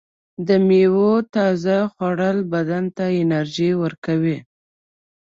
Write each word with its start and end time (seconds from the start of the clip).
د 0.47 0.49
میوو 0.67 1.11
تازه 1.35 1.77
خوړل 1.91 2.37
بدن 2.53 2.83
ته 2.97 3.05
انرژي 3.21 3.71
ورکوي. 3.83 4.37